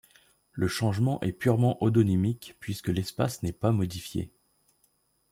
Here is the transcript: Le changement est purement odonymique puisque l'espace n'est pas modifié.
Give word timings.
Le 0.53 0.67
changement 0.67 1.21
est 1.21 1.31
purement 1.31 1.77
odonymique 1.83 2.55
puisque 2.59 2.87
l'espace 2.87 3.43
n'est 3.43 3.53
pas 3.53 3.71
modifié. 3.71 4.31